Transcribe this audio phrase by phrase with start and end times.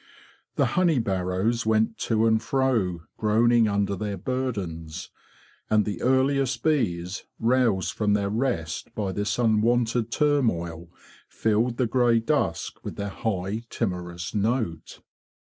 [0.55, 5.11] The honey barrows went to and fro groaning under their burdens;
[5.69, 10.89] and the earliest bees, roused from their rest by this unwonted turmoil,
[11.29, 15.01] filled the grey dusk with their high timorous note.